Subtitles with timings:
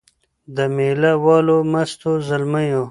[0.55, 2.79] د مېله والو مستو زلمیو